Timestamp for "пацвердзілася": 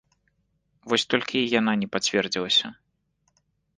1.97-2.67